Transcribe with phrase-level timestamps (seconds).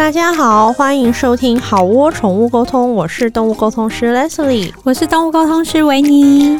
[0.00, 6.58] 大家好，欢迎收听好窝宠物沟通，我是动物沟通师 Leslie，我是动物沟通师维尼。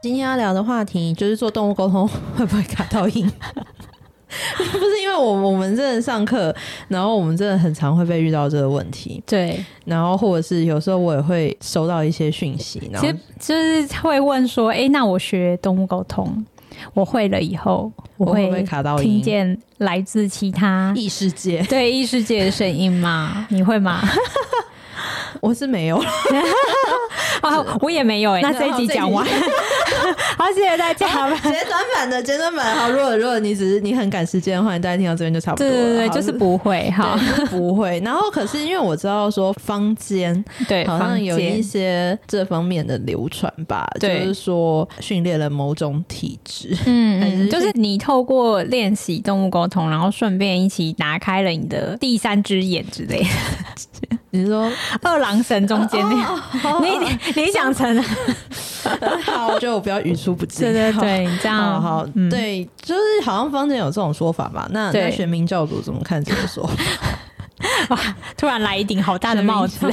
[0.00, 3.30] 今天要聊的话题就是做动物沟通会不会卡到音？
[4.56, 6.56] 不是因为我我们真的上课，
[6.88, 9.22] 然后我们真的很常会被遇到这个问题。
[9.26, 16.42] 对，然后或者是有时候我也会收到一些讯息，然后其实就是会问说：“哎，那我学动物沟通。”
[16.92, 18.64] 我会了以后，我会
[19.00, 23.46] 听见来自其他异世界，对异世界的声音吗？
[23.50, 24.02] 你会吗？
[25.40, 25.96] 我是没有
[27.42, 28.42] 啊，我也没有哎、欸。
[28.42, 29.26] 那这一集讲完，
[30.44, 31.06] 好，谢谢大家。
[31.06, 32.90] 简短版的简短版，好。
[32.90, 35.72] 如果如果你只是你很赶时间的话，你大家听到这边就差不多了。
[35.72, 37.98] 对对对，就是不会哈，不会。
[38.04, 53.28] 然后可是因为我知道说坊间对好像有一些这方面的流传吧，就是说训练了某种体质，嗯 嗯，就是你透过练习动物沟通，然后顺便一起打开了你的第三只眼之类的。
[54.34, 54.70] 你说
[55.00, 58.04] 二郎神中间那个，你你想成？
[59.24, 60.60] 好，我觉得我不要语出不尽。
[60.60, 64.66] 对对对，这样好，好，对，就是好像坊间有这种说法嘛。
[64.70, 66.76] 那那玄冥教主怎么看这个说法？
[67.90, 67.98] 哇，
[68.36, 69.86] 突然来一顶好大的帽子。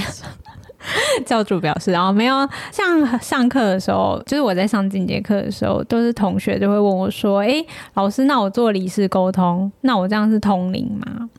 [1.28, 2.36] 教主表示，然后没有
[2.72, 11.30] 像上课的时候，就是我在上进阶课的时候，都是同学就会问我说：“哎，老师，那我做理事沟通，那我这样是通灵吗？”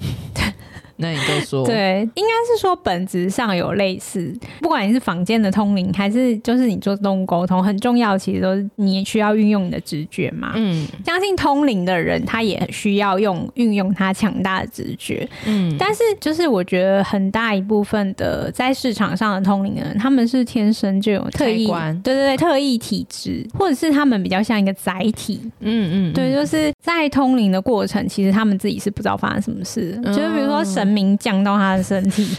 [1.03, 10.53] 那你就说，对，应该是说本质上有类似，不管你是房间的通灵，还是就是你做动物沟通，很重要，其实都是你需要运用你的直觉嘛。
[10.55, 15.29] 嗯，相信通灵的人，他也需要用运用他强大的直觉。
[15.45, 21.67] 嗯，但是就是我觉得很大一部分的在市场上的通灵人，他们是天生就有特异，
[22.05, 25.41] 对对对，特异体质，或者是他们比较像一个载体。
[25.59, 30.92] 嗯嗯，对，就是在通灵的过程，其实他们自己是不知道发生什么事，嗯、就是比如说神。
[30.93, 32.37] 明降到他的身体，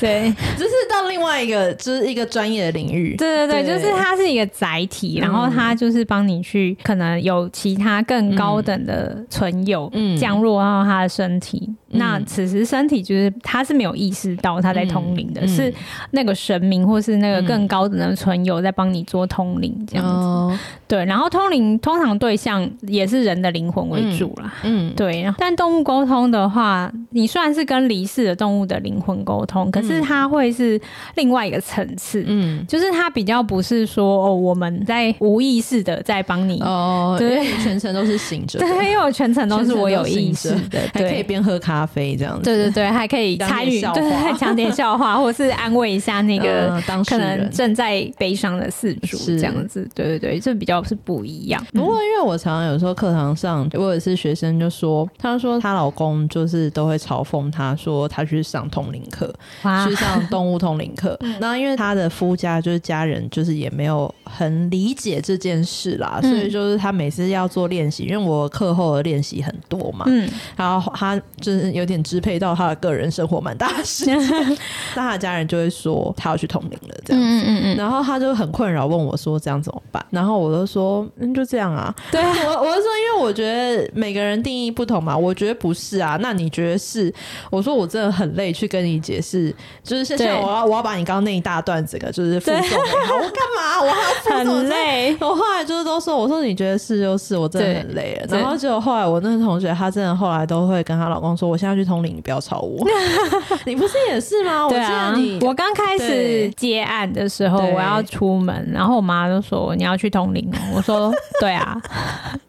[0.00, 3.16] 对，就是到另外一个，就是一个专业的领域。
[3.16, 11.62] 对对对，对就是它是一个载体，然后它就是帮你去，可能有其他更高等的存有降落到他的身体。
[11.90, 15.72] 嗯、那此时身体就是他是没有意识到他在通灵的，嗯、是
[16.10, 20.12] 那个神明或是那个更高等的存有在帮你做通灵这样子。
[20.12, 20.58] 哦、
[20.88, 24.52] 对，然后通灵通常对象也是人的灵魂为主啦。
[24.64, 25.32] 嗯，对。
[25.38, 30.80] 但动物沟通的话，你虽然是跟离世的动物的灵魂沟通，可是它会是
[31.14, 51.64] 另外一个层次，嗯，就是它比较不是说哦，我们在无意识的在帮你哦，对，全程都是醒着，对，因为我全程都是我有意识的，还可以边喝咖啡这样子，对对对，还可以参与，对，讲点笑话，或是安慰一下那个当可能正在悲伤的饲主这样子，对对对，这比较是不一样。
[51.72, 57.76] 不过因为我常常有时候课堂上，我也是学生就说，她说她老公就是都会嘲讽她。
[57.76, 59.32] 说他去上通灵课，
[59.62, 61.18] 哇去上动物通灵课。
[61.40, 74.18] 那因为他的夫家就是家人，就是也没有很理解这件事啦，嗯、所以就是他每次要做练习，因为我课后的练习很多嘛，嗯，然后他就是有点支配到他的个人生活蛮大的时间，
[74.94, 80.04] 那他的家人就会说他要去通灵了这样子，嗯嗯嗯，然后他就很困扰，问我说这样怎么办？
[80.10, 87.14] 然后我就说嗯，就这样啊， 对啊我我就说，因为我觉得每个人定义不同嘛，我觉得不是啊，那你觉得是？
[87.48, 87.76] 我说。
[87.76, 93.82] 我真的很累，去跟你解释，就是现在我要我要把你刚刚那一大段这个就是复诵，我干嘛？
[93.82, 94.00] 我还
[94.30, 94.36] 要？
[94.46, 95.16] 很累。
[95.20, 98.36] 我后来就是都说，我说你觉得是就是，我真的很累了。
[98.36, 102.86] 然后结果后来我那个同学，她真的后来都会跟她老公说，我现在去通灵，你不要吵我。
[103.64, 104.66] 你不是也是吗？
[104.66, 110.50] 我记得你，我刚开始接案的时候，我要出门，然后我妈就说你要去通灵。
[110.74, 111.80] 我说 对啊，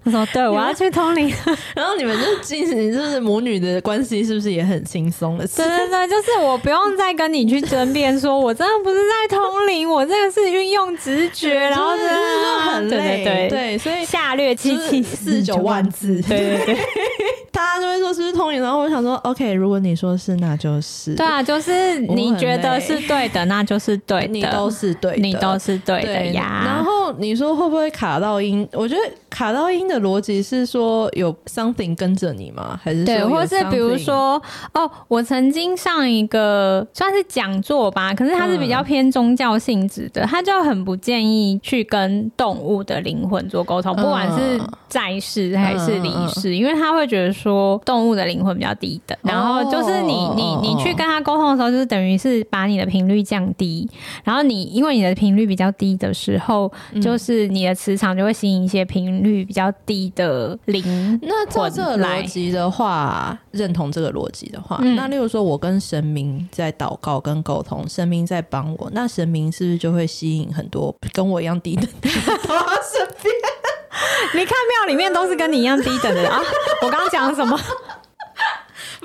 [0.04, 1.34] 她说对，我要去通灵。
[1.76, 5.48] 然后你们就其实你就是母女的关系是不是也很轻松的？
[5.48, 16.78] 对对对，就是我不用再跟你去争辩，说我真的不是在通灵，我这个是运用直觉，然后真的很累，对对，所以下略七七四九万字，对对对，
[17.52, 26.64] 大家就会说是不是通灵，然后我想说，OK，如果你说是，那就是，对啊，就是你觉得是对的，那就是对的，你都是对的，你都是对的呀。
[26.66, 28.68] 然后你说会不会卡到音？
[28.74, 32.80] 我觉得卡到音的逻辑是说有 something 跟着你吗？
[32.84, 34.42] 还是对，或是比如说
[34.74, 34.90] 哦。
[35.08, 53.88] 我曾经上一个算是讲座吧，可是它是比较偏宗教性质的，他就很不建议去跟动物的灵魂做沟通，不管是在世还是离世，因为他会觉得说动物的灵魂比较低等，然后就是你你你去跟他沟通的时候，就是等于是把你的频率降低，
[54.24, 61.20] 然后你因为你的频率比较低的时候，就就是你的磁场就会吸引一些频率比较低的灵。
[61.22, 73.36] 那照这个逻辑的话，认同这个逻辑的话，嗯、那例如说我跟神明在祷告跟沟通，神明在帮我，那神明是不是就会吸引很多跟我一样低等的人到身边？
[74.34, 76.42] 你看庙里面都是跟你一样低等的人啊！
[76.82, 77.60] 我刚刚讲了什么？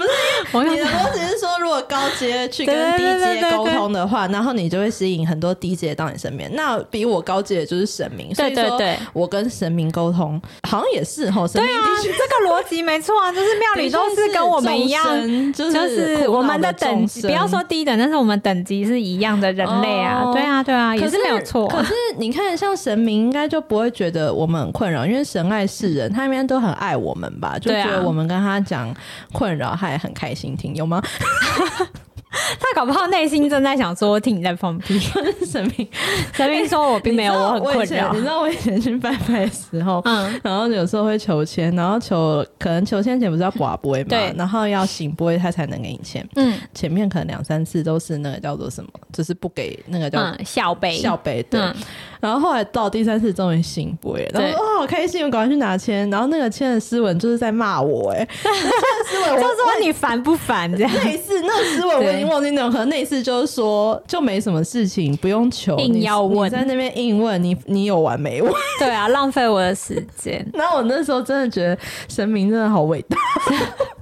[0.02, 6.50] 不是，我你的逻辑是说，如果高阶去跟低阶沟通的话，然后你就会吸引很多低阶到你身边。
[6.54, 8.78] 那比我高阶的就是神明，所以说
[9.12, 11.46] 我跟神明沟通好像也是吼。
[11.48, 15.04] 对啊，这个逻辑没错啊， 就是庙里都是跟我们一样，
[15.52, 20.30] 就是我们的等级，不要说低等，但是我们等级是一样的人类啊。
[20.32, 21.68] 对啊，对啊，也是没有错。
[21.68, 27.58] 可是你看，像神明应该就不会觉得我们很困扰，因为神爱世人，他应该都很爱我们吧？
[27.58, 28.94] 就觉得我们跟他讲
[29.32, 29.76] 困扰。
[29.78, 31.02] 他也很开心听，有吗？
[32.58, 34.98] 他搞不好内心正在想说：“听你在放屁。
[35.44, 35.86] ”神明，
[36.32, 46.26] 神明说：“我并没有，我很困扰。”你知道我以前去拜拜的时候，嗯，然后有时候会求签，然后求可能求签前不是要挂杯嘛，对，然后要醒杯，他才能给你签。
[46.36, 51.42] 嗯，前面可能两三次都是那个叫做什么，就是不给那个叫笑杯，笑杯。
[51.50, 51.60] 对，
[52.22, 60.92] 然后后来到第三次终于醒杯，然后哦，好开心，我赶快去拿签，然后那个签的诗文就是在骂我，哎， 诗文就说你烦不烦这样？
[61.04, 62.32] 类似那个诗文我已经。
[62.32, 68.50] 忘记那种，可能那次就是说，就没什么事情，不用求，硬要问，在那边硬问你，你有完没完？
[68.78, 70.42] 对啊，浪费我的时间。
[70.54, 71.76] 那我那时候真的觉得
[72.08, 73.18] 神明真的好伟大。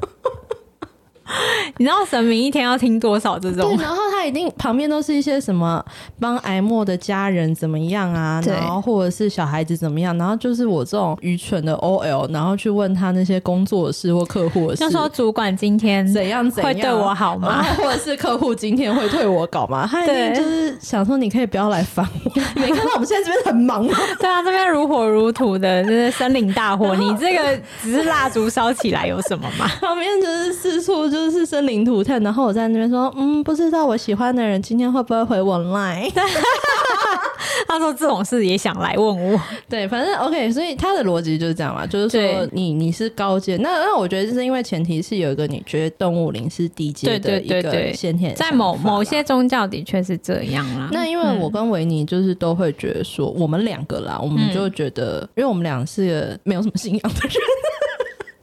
[1.78, 3.76] 你知道神明一天要听多少这种？
[3.76, 5.84] 对，然后他一定旁边都是一些什么
[6.18, 17.62] 帮癌末的家人怎么样啊，然后或者是小孩子怎么样，然后就是我这种愚蠢的 OL，然后去问他那些工作的事或客户的事，就说主管今天怎样怎样会对我好吗？
[17.78, 19.86] 或者是客户今天会退我稿吗？
[19.90, 22.30] 他一定就是想说你可以不要来烦我，
[22.60, 23.94] 没看到我们现在这边很忙吗？
[24.18, 29.66] 对啊，这边如火如荼的，就是森林大火，你这个只是蜡烛烧起来有什么吗？
[29.80, 31.70] 旁边就是四处就是森林。
[31.70, 36.10] 领土特，然后我在那边说，嗯，不知道我喜欢的人今天会不会回我 line？
[37.68, 50.88] 他说这种事也想来问我，对，反正 OK，所以他的逻辑就是这样嘛，就是说你你是高阶，那那我觉得就是因为前提是有一个你觉得动物灵是低阶的一个先天，在某某些宗教的确是这样啦。
[50.90, 57.36] 那因为我跟维尼就是都会觉得说，我们两个啦，我们就觉得，因为我们俩是没有什么信仰的人。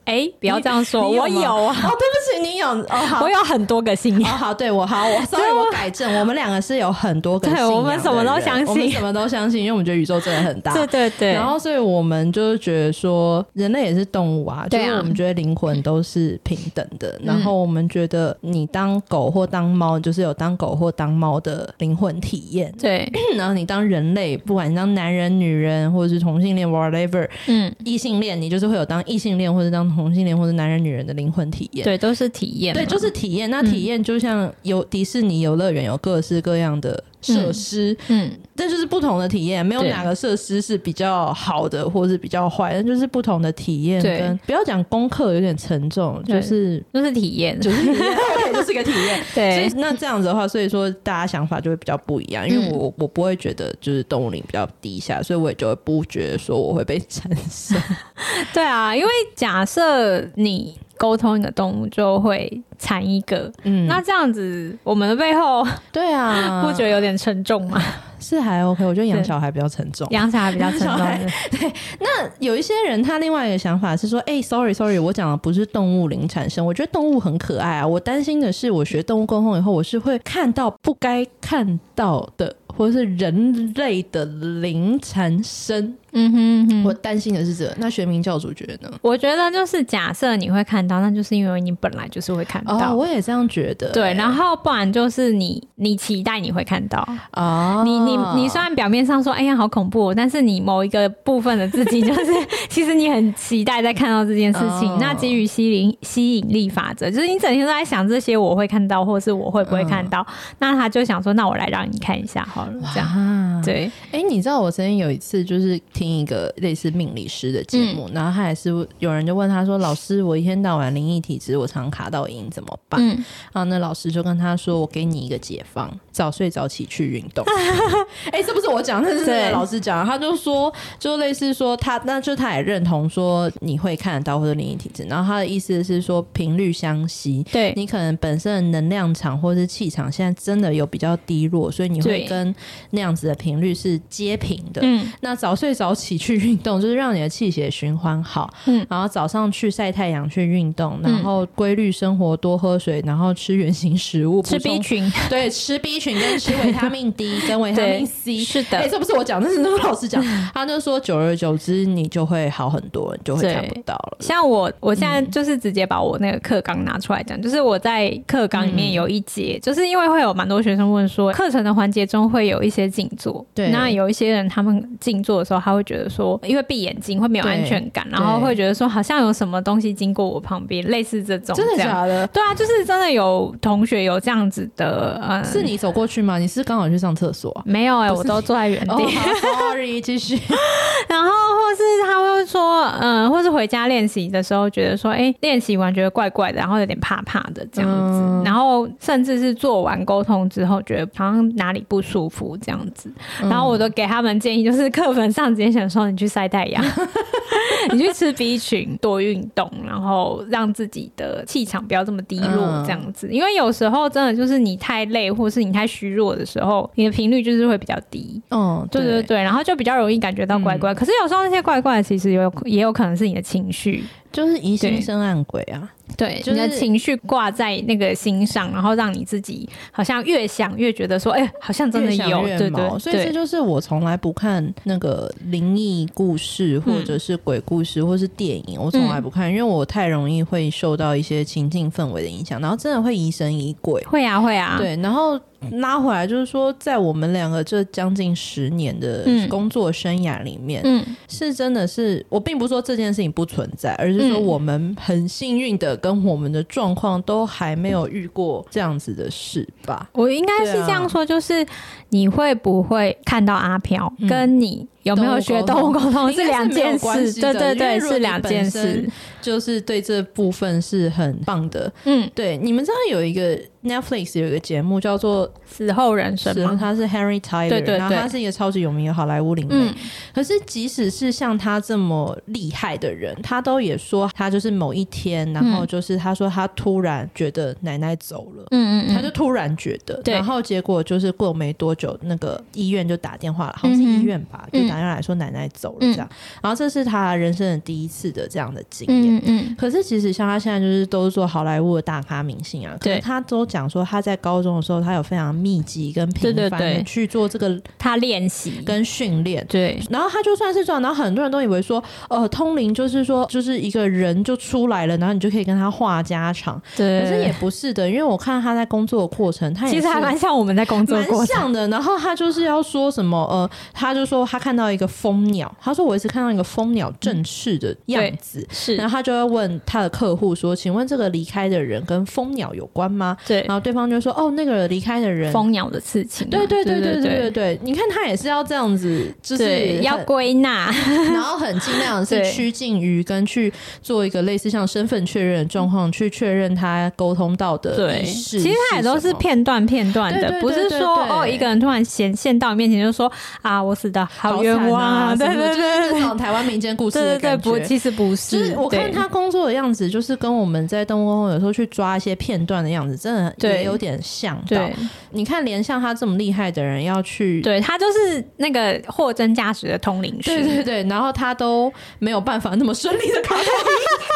[0.06, 1.76] 哎，不要这样说， 我有啊。
[1.84, 4.38] 哦，对不起，你有哦， 好，我有很多个信仰。
[4.38, 7.74] 好，对我好，我 所以我改正，我们两个是有很多个信仰。
[7.74, 10.74] 我们什么都相信，我们什么都相信，因为我们觉得宇宙真的很大。
[10.78, 11.34] 对对对。
[11.34, 17.20] 然后，所以我们就是觉得说，人类也是动物啊，就是我们觉得灵魂都是平等的。
[17.24, 22.74] 然后，我们觉得你当狗或当猫，就是有当狗或当猫的灵魂体验。
[22.80, 23.12] 对。
[23.36, 30.78] 然后你当人类，不管你当男人、女人，或者是同性恋，whatever，嗯，异性恋，你就是会有当异性恋，或者当同性恋，或者男人。
[30.78, 33.50] 女人的灵魂体验，对，都是体验，对，就是体验。
[33.50, 37.04] 那体验就像游迪士尼游乐园，有各式各样的
[37.34, 44.02] 设施，嗯，这就是不同的体验，没有哪个设施是比较好的，或是比较坏，那就是不同的体验。
[44.02, 49.22] 跟不要讲功课有点沉重，就是就是体验，就是体验， OK，就是个体验。
[49.36, 52.48] 对，那这样子的话，所以说大家想法就会比较不一样。
[52.48, 57.80] 因为我我不会觉得就是动物灵比较低下，所以我也就会不觉得说我会被 产生。
[58.54, 60.76] 对啊，因为假设你。
[61.00, 67.82] 沟通一个动物就会产一个，嗯，那这样子我们的背后，对啊， 不觉得有点沉重吗？
[68.20, 70.98] 是还 OK，我觉得养小孩比较沉重，养小孩比较沉重。
[71.52, 72.08] 对，那
[72.40, 82.56] 有一些人他另外一个想法是说，哎、欸，sorry sorry，我讲的不是动物灵产生，我觉得动物很可爱啊，我担心的是我学动物沟通以后，我是会看到不该看到的。
[82.78, 84.24] 或者是人类的
[84.62, 87.76] 灵产生，嗯哼，哼，我担心的是这个。
[87.80, 88.92] 那玄冥教主觉得呢？
[89.02, 92.78] 我觉得就是假设你会看到，那就是因为你本来就是会看到。
[92.78, 93.92] 哦，我也这样觉得。
[93.92, 97.08] 对，然后不然就是你你期待你会看到。
[97.34, 102.32] 哦，你你你虽然表面上说哎呀好恐怖，但是你某一个部分的自己就是
[102.70, 104.90] 其实你很期待在看到这件事情。
[104.92, 112.92] 哦，那基于吸引吸引力法则，就是你整天都在想这些我会看到，或是我会不会看到，嗯，那他就想说，那我来让你看一下好了。
[112.94, 118.70] 这 样，对，哎、欸，你知道我曾经有一次就是听一个类似命理师的节目，嗯、然后他也是
[119.00, 123.16] 有人就问他说：“老师，我一天到晚灵异体质，我常卡到音，怎么办？”嗯、
[123.52, 127.46] 然后那老师就跟他说：“我给你一个解方，早睡早起去运动。
[128.34, 137.72] ”哎、欸，这不是我讲，这是那个老师讲，他就说，就类似说他，那就他也认同说你会看得到或者灵异体质，然后他的意思是说频率相吸，对。
[137.76, 142.56] 你可能本身的能量场或者是气场现在真的有比较低落，所以你会跟
[142.90, 144.82] 那样子的频率是接平的。
[144.84, 148.52] 嗯，那早睡早起去运动，就是让你的气血循环好。
[148.66, 158.38] 嗯，然后早上去晒太阳去运动，然后规律生活，多喝水，然后吃原形食物，吃 B 群，对，吃 B 群跟吃维他命 D 跟维他命 C。
[158.44, 160.24] 是的，哎、欸，这不是我讲，这是那个老师讲，
[160.54, 164.18] 他就说久而久之你就会好很多，你就会看不到了。
[164.20, 182.28] 像我，我现在就是直接把我那个课纲拿出来讲，嗯、就是我在课纲里面有一节，嗯、就是因为会有蛮多学生问说，课程的环节中会有一些静坐，对，那有一些人他们静坐的时候，他会觉得说，因为闭眼睛会没有安全感，然后会觉得说好像有什么东西经过我旁边，类似这种这，真的假的？
[182.28, 186.38] 对啊，就是真的有同学有这样子的，嗯，是你走过去吗？
[186.38, 187.52] 你是刚好去上厕所？
[187.66, 188.94] 没有哎、欸，我都坐在原地。
[188.94, 189.12] Oh,
[189.42, 190.36] sorry， 继续。
[191.10, 198.20] 然后或是他会说，嗯，或是回家练习的时候，觉得说，哎、欸，练习完觉得怪怪的，然后有点怕怕的这样子。
[198.22, 203.12] 嗯、然后甚至是做完沟通之后，觉得好像哪里不舒服这样子。
[203.42, 206.84] 然后我都给他们建议，就是课本上直接想说，你去晒太阳，
[207.94, 213.28] 你去吃 B 群，多运动，然后让自己的气场不要这么低落这样子。
[213.28, 218.42] 嗯、因为有时候真的就是你太累，或是你太虚弱的时候，你的频率就是会比较低。
[218.52, 218.88] 嗯。
[218.92, 220.94] 对对对，然后就比较容易感觉到怪怪。
[220.94, 224.04] 嗯、可是有时候那些怪怪的，其实有也有可能是你的情绪，
[224.38, 225.92] 就是疑心生暗鬼啊。
[226.16, 232.46] 对，就是、你的情绪挂在那个心上，然后让你自己好像越想越觉得说，哎，好像真的有。
[232.46, 233.00] 越越对，对对。
[233.00, 244.04] 所以这就是我从来不看那个灵异故事，或者是鬼故事，或是电影，嗯、我从来不看，因为我太容易会受到一些情境氛围的影响，然后真的会疑神疑鬼。
[244.04, 244.78] 会啊，会啊。
[244.78, 245.40] 对，然后。
[245.72, 260.10] 拉回来就是说，在我们两个这将近十年的工作生涯里面，嗯，是真的是我并不是说这件事情不存在，而是说我们很幸运的跟我们的状况都还没有遇过这样子的事吧。
[260.14, 261.66] 我应该是这样说，就是
[262.10, 266.32] 你会不会看到阿飘，跟你有没有学动物沟通？
[266.32, 269.10] 是两件事，对对对，是两件事。
[269.40, 276.76] 就是对这部分是很棒的，嗯，对，你们知道有一个 Netflix 有一个节目叫做《死后人生》吗？
[276.78, 279.74] 他是 Harry Tyler，对对对，然后他是一个超级有名的好莱坞灵媒。
[279.74, 279.96] 嗯、
[280.34, 290.34] 可是即使是像他这么厉害的人，他都也说他就是某一天，然后就是他说他突然觉得奶奶走了，嗯嗯，他就突然觉得，对。
[290.34, 299.38] 然后结果就是过没多久，那个医院就打电话了，好像是医院吧，嗯、就打电话来说奶奶走了这样，嗯、然后这是他人生的第一次的这样的经验。
[299.38, 310.00] 嗯嗯，可是其实像他现在就是都是做好莱坞的大咖明星啊，对，他都讲说他在高中的时候，他有非常密集跟频繁的去做这个他练习跟训练，对。
[310.10, 317.22] 然后他就算是这样，然后很多人都以为说，呃，通灵就是说就是一个人就出来了，然后你就可以跟他话家常，对。
[317.22, 328.96] 可是也不是的，因为我看他在工作的过程，他也其实还蛮像我们在工作过程，蛮然后他就是要说什么，呃，他就说他看到一个蜂鸟，他说我一直看到一个蜂鸟正式的样子，是。
[328.96, 329.68] 然后他就要问。
[329.86, 340.92] 他的客户说：“请问这个离开的人跟蜂鸟有关吗？”对，然后对方就说：“哦，那个离开的人，蜂鸟的刺青。”对对对对对对对，你看他也是要这样子，就是要归纳，
[341.32, 353.32] 然后很尽量是趋近于跟去做一个类似像身份确认的状况，去确认他沟通到的对，其实他也都是片段片段的，不是说哦一个人突然显现到你面前就说
[353.62, 359.68] 啊我死的好冤枉啊，对对 对，这种台湾民间故事的感觉，不，其实不是，我看他工作。
[359.68, 364.58] 的样子就是跟我们在动物有时候去抓一些片段的样子，真的也有点像。
[364.66, 364.96] 对，
[365.32, 373.68] 你看，连像他这么厉害的人要去，对他就是那个货真价实的通灵师，对对对，然后他都没有办法那么顺利的卡到音，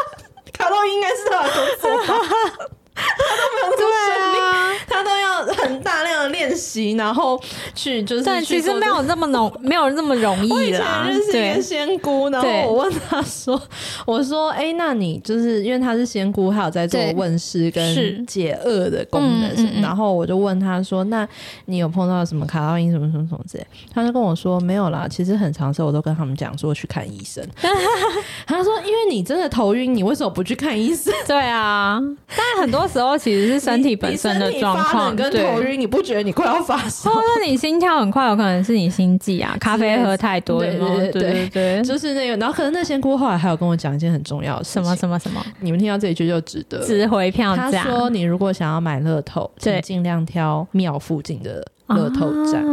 [0.52, 1.92] 卡到音应该是他的工作。
[2.94, 4.38] 他都没有这么顺利，
[5.04, 7.42] 都要很大量的练习，然后
[7.74, 8.26] 去就是去。
[8.26, 11.06] 但其实没有那么容， 没有那么容易啦。
[11.08, 13.60] 认识一个仙姑，然后我问他说
[14.06, 21.28] ：“我说，哎、欸，那你就是因为他是仙姑，他有在做问世跟解厄的功能，然后我就问他说：那
[21.66, 23.66] 你有碰到什么卡到音什么什么什么之类？
[23.92, 25.08] 他就跟我说没有啦。
[25.10, 27.44] 其实很长时候我都跟他们讲说去看医生。
[28.46, 31.12] 他说：因为你真的头晕，你为什么不去看医生？
[31.26, 32.88] 对啊，但很多。
[32.92, 37.10] 时候其实是身体本身的状况，跟头晕，你不觉得你快要发烧。
[37.10, 40.60] 哦，那你心跳很快，有可能是你心悸啊，咖啡喝太多。
[40.60, 42.38] 对对对对对，就是那个。
[42.38, 45.44] 然后可能那仙姑后来还有跟我讲一件很重要的事，什么什么什么？
[45.60, 47.72] 你们听到这一句就值得值回票价。
[47.72, 51.66] 他说，你如果想要买乐透，请尽量挑庙附近的。
[51.96, 52.64] 乐透站，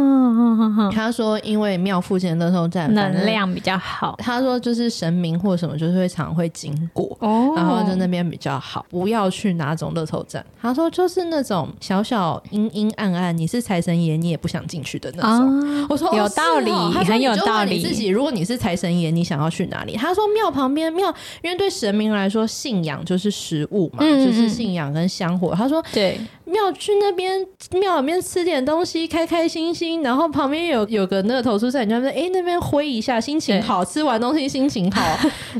[0.91, 4.15] 他说因为庙附近的乐透站能量比较好。
[4.19, 10.45] 他说就是神明或什么就是会常会经过，哦然后就那边比较好，不要去哪种乐透站。
[10.61, 15.87] 他说就是那种小小阴阴暗暗，你是财神爷你也不想进去的那种。
[15.89, 17.77] 我说有道理，很有道理。
[17.77, 19.95] 你自己如果你是财神爷，你想要去哪里？
[19.95, 21.07] 他说庙旁边庙，
[21.41, 25.53] 因为对神明来说信仰就是食物嘛，就是信仰跟香火。
[25.55, 26.19] 他说对。
[26.45, 35.01] 庙去那边庙里面吃点东西，开开心心，然后旁边有有个那个投诉站，你就说哎那边挥一下，心情好，吃完东西心情好，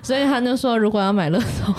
[0.03, 1.73] 所以他就说如果要买乐透。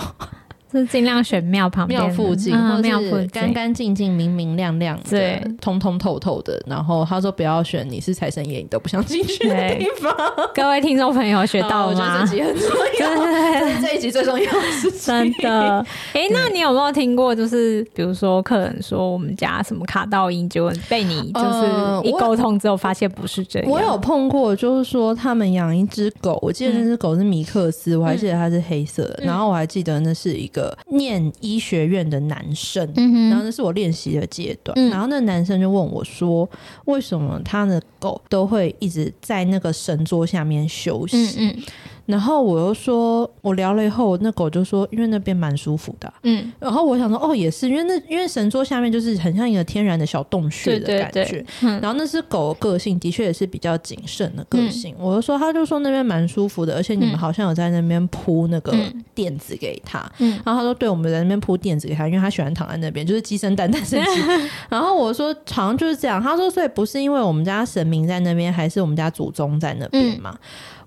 [0.71, 6.61] 是尽量选庙旁边、庙附近，或者是干干净净、明明亮亮的、对，通通透透的。
[6.65, 10.15] 然后他说不要选你是财神爷，你都不想进去的地方。
[10.55, 12.21] 各位听众朋友学到了吗？
[12.21, 15.85] 这集很重要，对， 这一集最重要是真的。
[16.13, 17.35] 哎，那你有没有听过？
[17.35, 23.69] 就是比如说客人说我们家什么卡到阴，就被你就是一沟通之后发现不是这样。
[23.69, 30.60] 我有碰过，就是说他们养一只狗，我记得那只狗是米克斯，我还记得它是黑色的，然后我还记得那是一个。
[30.89, 36.49] 念医学院的男生，嗯、然后那是我练习的阶段，嗯、然后那男生就问我说
[36.85, 41.63] ：“为什么他的狗都会一直在那个神桌下面休息？”嗯嗯
[42.11, 46.13] 然后我又说，我聊了以后，那狗就说，因为那边蛮舒服的。
[46.23, 51.23] 嗯，然后我想说，哦，也是，因为那因为神桌下面就是很像一个天然的小洞穴的感觉。
[51.23, 54.93] 对对对，嗯、然后那只狗个性的确也是比较谨慎的个性。
[54.99, 58.75] 嗯、我就说，他就说那边蛮舒服的，而且你们好像有在那边铺那个
[59.15, 59.99] 垫子给他。
[60.19, 64.21] 嗯，然后他说，对，我们在那边铺垫子给他，因为他喜欢躺在那边，就是鸡生蛋，蛋生鸡。
[64.69, 66.21] 然后我说，好像就是这样。
[66.21, 70.31] 他说，所以不是因为我们家神明在那边，还是我们家祖宗在那边嘛？
[70.33, 70.39] 嗯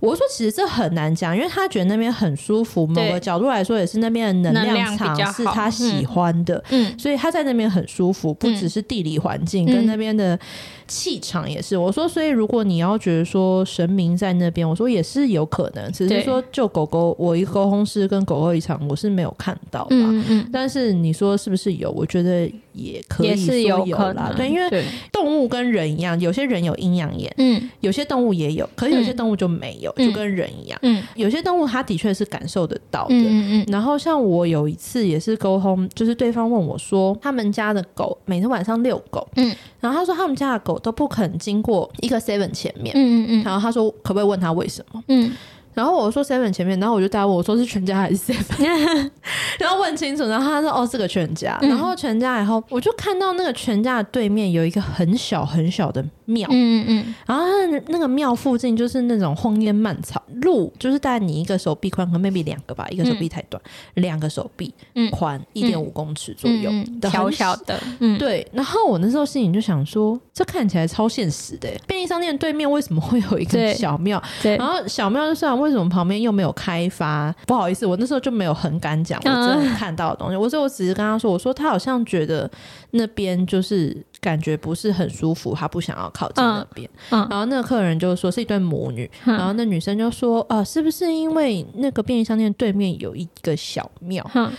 [0.05, 10.39] 我说其实这很难讲，因为他觉得那边很舒服，某个角度来说也是那边的能量场是他喜欢的，嗯，所以他在那边很舒服，不只是地理环境跟那边的。
[10.87, 19.89] 气场也是，我说，所以如果你要觉得说神明在那边，我说也是有可能，只是说就狗狗，我一沟通师跟狗狗一场，我是没有看到嘛。
[19.91, 20.51] 嗯嗯。
[20.53, 21.91] 但是你说是不是有？
[21.91, 24.31] 我觉得也可以说有啦。
[24.37, 33.65] 对，因为动物跟人一样，有些人有阴阳眼，嗯，有些动物也有，可是有些动物就没有，就跟人一样，嗯，有些动物它的确是感受得到的，嗯嗯。
[33.69, 40.75] 然后像我有一次也是沟通，就是对方问我说，他们家的狗每天晚上遛狗，嗯，然后他说他们家的狗。
[40.85, 45.03] 都不肯经过一个 seven 前面，嗯嗯嗯，然后他说可不可以问他为什么？
[45.09, 45.33] 嗯。
[45.75, 49.11] 然后我说 seven 前面，然后我就带我说是全家还是 seven，
[49.59, 57.45] 然后问清楚，然后他说哦是个全家，然后全家以后我就看到那个全家的对面有一个很小很小的庙，嗯嗯，然后
[57.89, 63.61] 那个庙附近就是那种荒烟蔓草，路就是大概你一个手臂宽，可能 maybe 两个吧，一个手臂太短，
[63.95, 64.73] 两个手臂
[65.11, 66.71] 宽一点五公尺左右，
[67.11, 68.47] 小小的，嗯，对。
[68.53, 74.23] 然后我那时候心里就想说，这看起来超现实的，便利商店对面为什么会有一个小庙？
[74.43, 75.64] 对，然后小庙就算。
[75.65, 77.35] 为什么旁边又没有开发？
[77.47, 80.37] 不好意思，我那时候就没有很敢讲我真的看到的东西。
[80.37, 82.51] 我说我只是跟他说，我说他好像觉得
[82.91, 83.97] 那边就是。
[84.25, 86.89] 感觉不是很舒服，他不想要靠近那边。
[87.11, 94.51] 嗯嗯、然后那个客人就说是一对母女，嗯、然后那女生就说：“啊、呃，是不是因为那个便利商店对面有一个小庙？”嗯、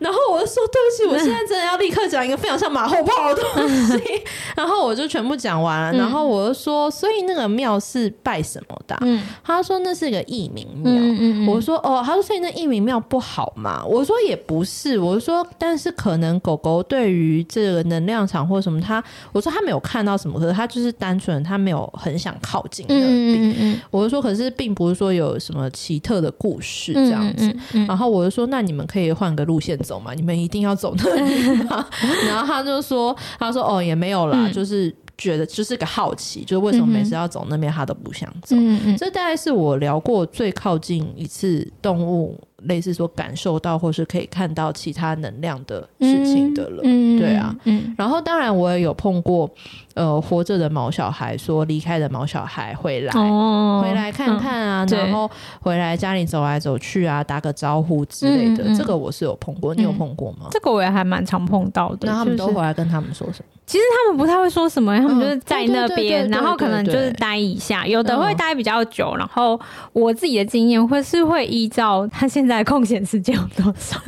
[0.00, 3.92] 然后我就说：“对不起，我现在真的要立刻讲一个非常像马后炮的东西。
[3.96, 4.00] 嗯
[4.56, 5.98] ”然后我就全部讲完了。
[5.98, 10.90] 然后我就说：“所以那个庙是拜什么的？”嗯、他说：“那是一个义民庙。
[10.90, 19.01] 嗯”嗯、我说：“哦。”他说：“所以那义民庙不好嘛？”我说：“也不是。”我说：“但是可能狗狗对于这个能量场或什么，它。”
[19.32, 23.02] 我说他没有看到什么，可是他就是单纯他没有很想靠近那里。
[23.02, 27.54] 嗯嗯嗯、我就说，可是并不是说有什么奇特的故事这样子。
[27.86, 30.14] 然后我就说，那你们可以换个路线走嘛？
[30.14, 31.86] 你们一定要走那里吗？
[32.28, 38.56] 然后他就说，他说哦也没有啦，嗯、就是觉得就是个好奇，就是为什么每次要走那边他都不想走。
[38.56, 42.38] 嗯嗯、这大概是我聊过最靠近一次动物。
[42.64, 49.50] 类似说感受到或是可以看到其他能量的事情的了，嗯、对啊，嗯、然后当然我也有碰过，
[49.94, 60.46] 呃，活着的毛小孩说离开的毛小孩回来，哦、回来看看啊，嗯、然后回来家里走来走去啊，打个招呼之类的，嗯、这个我是有碰过，你有碰过吗？
[60.50, 62.06] 这个我也还蛮常碰到的。
[62.06, 63.46] 那他们都回来跟他们说什么？
[63.64, 69.14] 其实他们不太会说什么，他们就是在那边，然后可能就是待一下，有的会待比较久。
[69.16, 69.58] 然后
[69.92, 72.51] 我自己的经验会是会依照他现在。
[72.52, 73.98] 在空闲时间有多少？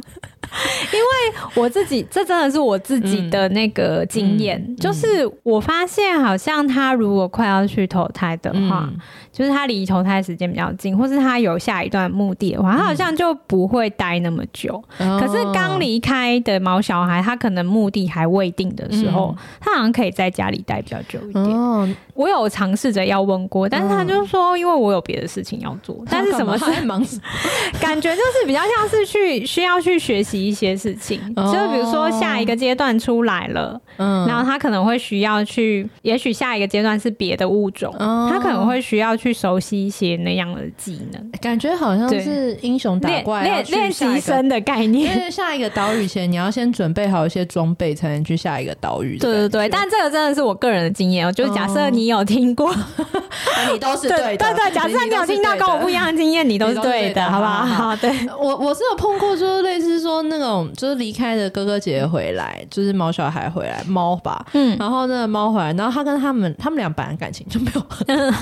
[0.93, 8.89] 因为我自己，这真的是我自己的那个经验，嗯嗯、就是我发现好像他如果快要去投胎的话。
[8.91, 8.99] 嗯
[9.35, 14.81] 就是他离投胎时间比较近，或是他有下一段目的的话，他好像就不会待那么久。
[14.99, 21.45] 嗯、可是刚离开的毛小孩，他可能目的还未定的时候，嗯、他好像可以在家里待比较久一点。
[21.45, 25.97] 嗯、我有尝试着要问过，但是他就说，因为我有别的事情要做。
[26.07, 26.83] 嗯、但是什么事？
[26.83, 27.05] 忙
[27.83, 39.35] 感觉就是比较像是去需要去学习一些事情，哦、就比如说下一个阶段出来了，嗯，然后他可能会需要去，也许下一个阶段是别的物种，嗯、他可能会需要去。
[39.45, 45.15] 熟悉一些那样的技能，感觉好像是英雄打怪练练习生的概念。
[45.15, 49.19] 因为下一个岛屿前，你要先准备好一些装备，才能去下一个岛屿。
[49.19, 51.33] 对对对，但这个真的是我个人的经验哦。
[51.33, 52.73] 就是假设你有听过，
[53.73, 54.37] 你都是对的。
[54.37, 57.67] 对对，假设你有听到跟我不一样的经验，你都是对的，好不好？
[57.67, 58.11] 好，对。
[58.39, 68.35] 我我是有碰过，就是类似说那种，就是离开的哥哥姐姐回来，就是毛小孩回来，猫吧，嗯，然后那个猫回来，然后他跟他们，他们俩本来感情就没有很。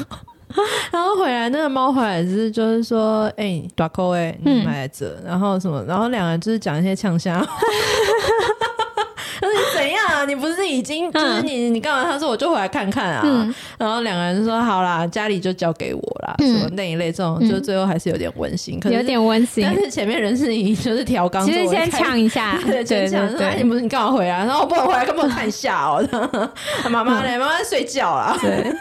[0.92, 7.34] 然后回来，那个猫回来是就是说，哎、欸，大扣哎，你买这，嗯、然后什么，然后两个人就是讲一些呛声。
[9.74, 10.24] 怎样啊？
[10.26, 12.04] 你不是已经就是你你干嘛？
[12.04, 13.22] 他说我就回来看看啊。
[13.24, 16.34] 嗯、然后两个人就说好啦，家里就交给我啦。
[16.38, 19.64] 嗯、什么那一类这种，就最后还是有点温馨，可是有点温馨。
[19.64, 24.38] 但是前面人是你就是调缸，其实先呛一下， 对对对，你不是你干嘛回来？
[24.38, 26.02] 然后我不能回来，根本看一下哦。
[26.90, 28.36] 妈妈嘞，妈妈在睡觉啦。
[28.40, 28.72] 对。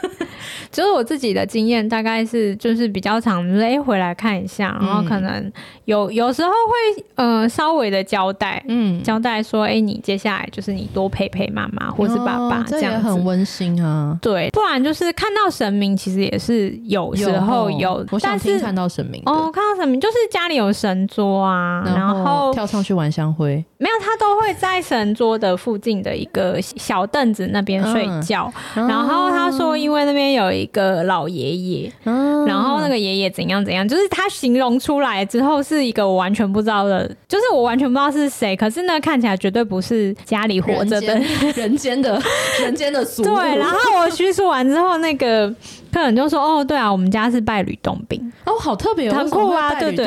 [0.71, 5.51] 就是我自己的经验，大概是就是比较长，就是哎回来看一下，然后可能
[5.83, 14.17] 有有时候会呃稍微的交代，嗯，交代说哎你接下来就是你多陪陪妈妈或是爸爸，这样子，这也很温馨啊。
[14.21, 30.61] 对，不然就是看到神明，其实也是有时候有，我想听看到神明哦，看到神明就是家里有神桌啊，然后跳上去玩香灰，没有，他都会在神桌的附近的一个小凳子那边睡觉，然后他说因为那边有一。
[30.61, 41.21] 一个老爷爷，嗯、然后那个爷爷怎样怎样，就是他形容出来之后是一个我完全不知道的，就是我完全不知道是谁，可是呢看起来绝对不是家里活着的
[41.55, 42.21] 人间的
[42.61, 43.23] 人间的俗。
[43.23, 45.53] 对，然后我叙述完之后，那个。
[45.91, 50.05] 客人就说：“哦，对啊，我们家是拜吕洞宾哦，好特别，哦很酷啊，对对，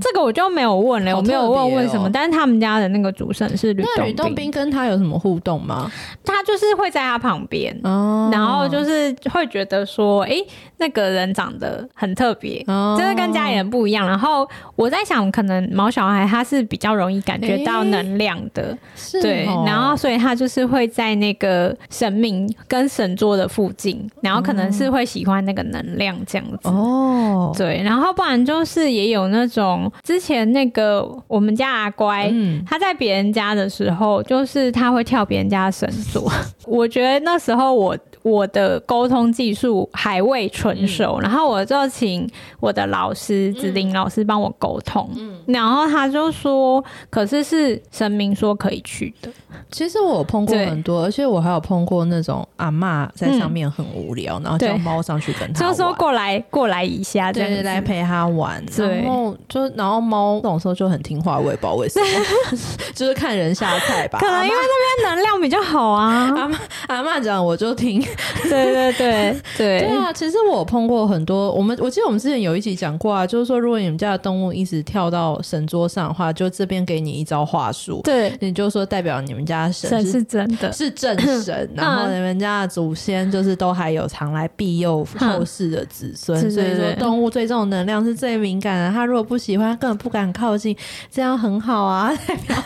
[0.00, 3.96] 这个我就没有问了，我没有问为什么，但是他们家的那个主神是吕洞宾。
[3.98, 5.90] 那吕洞宾跟他有什么互动吗？
[6.24, 10.36] 他就是会在他旁边，哦然后就是会觉得说，哎，
[10.78, 14.06] 那个人长得很特别，就是跟家里人不一样。
[14.06, 18.76] 然后我在想，可能毛小孩他是比较容易感觉到能量的，
[19.20, 26.68] 对，然后所以他就是会在那个神明跟神桌的附近，然后可能是会喜。”喜欢那个能量这样子。
[26.68, 36.30] 哦，对，然后不然就是也有那种之前那个我们家阿乖，嗯、他在别人家的时候，就是他会跳别人家的绳索。
[36.64, 49.30] 我觉得那时候我我的沟通技术还未纯熟，嗯、然后我就请我的老师子玲老师帮我沟通，嗯、然后他就说，可是是神明说可以去的。
[49.70, 58.60] 其实我碰过很多，而且我还有碰过那种阿嬷在上面很无聊，嗯、然后叫猫上去跟他玩，就说过来过来一下，对，来陪他玩。
[58.66, 62.58] 对然后就然后猫这种时候就很听话，我也不知道为什么，
[62.92, 64.18] 就是看人下菜吧。
[64.18, 66.32] 可能因为那边能量比较好啊。
[66.36, 66.56] 阿嬷
[66.88, 68.04] 阿妈讲我就听。
[68.48, 70.12] 对对对对对啊！
[70.12, 90.76] 其实我碰过很多，我们我记得我们之前有一集讲过啊，就是说如果你们家的动物一直跳到神桌上的话，就这边给你一招话术，对，你就说代表你们家神是，神是真的，是正神，然后你们家的祖先就是都还有常来庇佑后世的子孙，嗯、所以说动物对这种能量是最敏感的，它如果不喜欢，它根本不敢靠近，
[91.10, 92.56] 这样很好啊，代表。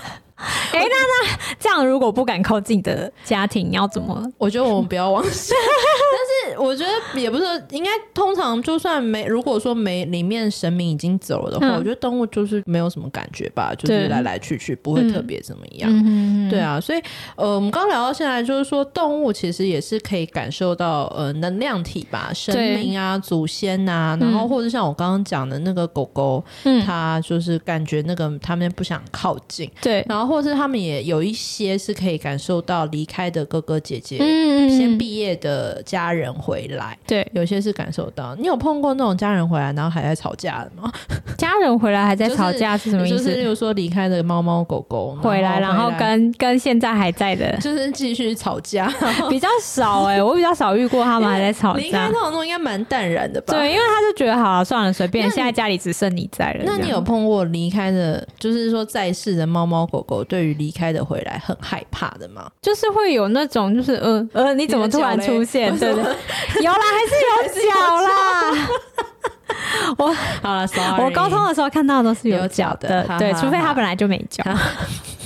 [0.72, 4.22] 哎、欸，那那这样，如果不敢靠近的家庭，你要怎么？
[4.38, 5.56] 我觉得我们不要妄想。
[6.12, 15.90] 但是我觉得也不是，应该通常就算没，如果说没里面神明已经走了的话，嗯、我觉得动物就是没有什么感觉吧，就是来来去去，不会特别怎么样。
[15.92, 17.02] 嗯、对啊，所以
[17.36, 30.29] 呃，我们刚聊到现在，就是说动物其实也是可以感受到呃能量体吧，神明啊、祖先啊，然后或者像我刚刚讲的那个狗狗，嗯，它就是感觉那个他们不想靠近，对，然后。
[30.30, 38.36] 或是他们也有一些是可以感受到离开的哥哥姐姐，嗯，先毕业的家人回来，对，有些是感受到。
[38.36, 40.92] 你有碰过那种家人回来然后还在吵架的吗？
[41.36, 43.16] 家人回来还在吵架是什么意思？
[43.16, 48.86] 就是例如说离开的猫猫狗狗回来，然后跟跟现在还在的，就是继续吵架，
[49.28, 51.80] 比较少哎， 我比较少遇过他们还在吵架。
[51.80, 53.54] 离开那种应该蛮淡然的吧？
[53.54, 55.28] 对，因为他就觉得好了，算了，随便。
[55.30, 56.62] 现在家里只剩你在了。
[56.64, 62.50] 那你有碰过离开的，就是说在世的猫猫狗狗对于离开的回来很害怕的吗？
[62.62, 65.76] 就是会有那种，就是呃呃，你怎么突然出现？
[65.78, 66.02] 对的，
[66.62, 68.68] 有啦，还是有脚啦。
[69.98, 74.42] 我好了，sorry，我高中的时候看到的都是有脚的，对，除非他本来就没脚。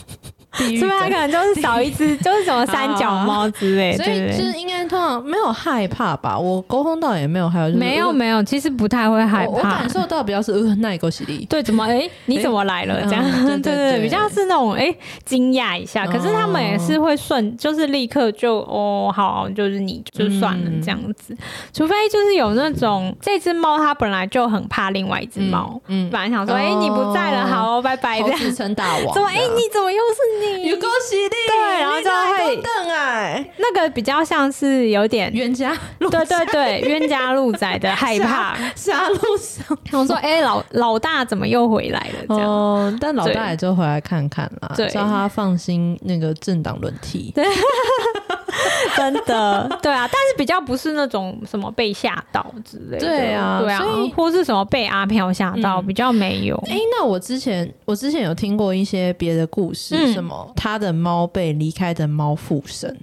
[0.54, 6.38] 所以它可能就是少一只，就是什么三脚猫之类的，所以就是应该通常没有害怕吧？
[6.38, 9.50] 我沟通到也没有害怕，没有没有，其实不太会害怕。
[9.50, 13.02] 我感受到比较是呃，那一个犀利， 对，怎么哎， 你怎么来了？
[13.06, 13.24] 这样。
[13.46, 21.36] 对对 对，比较是那种哎惊讶一下，可是他们也是会顺，就是立刻就哦好，就是你就算了这样子，
[21.72, 30.43] 除非就是有那种这只猫它本来就很怕另外一只猫，嗯，本来想说哎你不在了，好拜拜这样，自称大王，怎么哎你怎么又是你？
[30.68, 40.00] 有恭喜你，对，然后就会瞪哎那个比较像是有点冤家，对对对，冤家路窄的害怕， 狭路相逢。
[40.00, 42.24] 我说，哎，老老大怎么又回来了？
[42.28, 47.32] 这样，但老大也就回来看看啦，叫他放心，那个政党轮替。
[47.34, 47.44] 对，
[48.96, 53.82] 真的，对啊，但是比较不是那种什么被吓到之类的，对啊，对啊，
[54.14, 56.56] 或是什么被阿飘吓到，比较没有。
[56.68, 60.74] 哎，那我之前我之前有听过一些别的故事，什么他。
[60.74, 62.94] 的猫被离开的猫附身，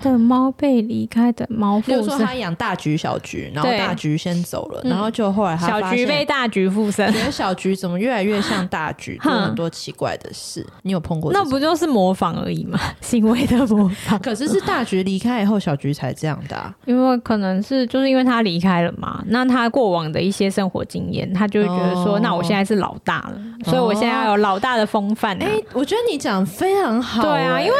[0.00, 2.00] 他的猫被离开的猫附身。
[2.00, 10.64] 比如说他养大橘、小橘，然后大橘先走了，然后就后来他小橘被大橘附身，觉得小橘怎么越来越像大橘， 做很多奇怪的事。
[10.82, 11.32] 你有碰过？
[11.32, 12.78] 那不就是模仿而已吗？
[13.02, 14.16] 行为的模仿。
[14.20, 16.74] 可是是大橘离开以后，小菊才这样的。
[16.84, 25.36] 因为可能是就是因为他离开了嘛，那他过往的一些生活经验，他就会觉得说，那我现在是老大了，所以我现在要有老大的风范。
[25.42, 27.22] 哎，我觉得你讲非常好。
[27.22, 27.74] 对啊，因为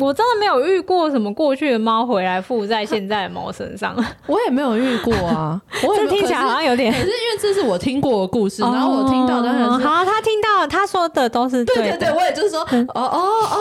[0.00, 3.94] 我真的没有遇过什么过去的猫回来附在现在的猫身上，
[4.26, 5.60] 我也没有遇过啊。
[5.86, 13.58] 我这听起来好像有点，可是因为这是我听过的故事，然后我听到的很好，他听到他说的都是对对对，我也就是说，哦哦哦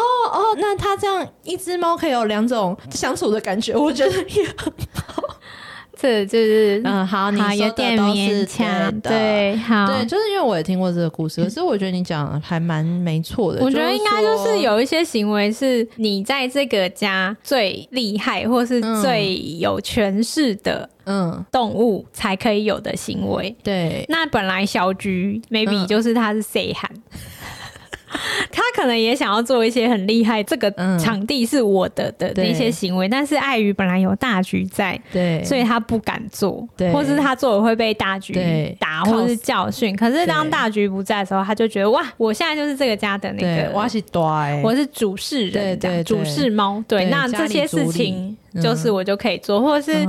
[0.53, 5.23] 哦，那它这样一只猫可以有两种相处的感觉，我觉得也很好。
[5.95, 13.63] 这，就是嗯，好，你有点勉强，对，好，对，就是因为我也听过这个故事，可是我觉得你讲还蛮没错的。
[13.63, 23.55] 我觉得应该就是有一些行为是你在这个家最厉害，或是最有权势的，嗯，动物才可以有的行为。
[23.63, 26.91] 对，那本来小橘 maybe 就是它是 say 喊。
[28.51, 38.33] 他可能也想要做一些很厉害，这个场地是我的的的一些行为，但是碍于本来有大局在，对，所以他不敢做，对，或是他做了会被大局
[38.79, 39.95] 打或是教训。
[39.95, 44.01] 可是当大局不在的时候，他就觉得哇，我现在就是这个家的那个，我是
[44.63, 48.37] 我是主事人，对，主事猫，对，那这些事情。
[48.61, 50.05] 就是我就可以做，或者是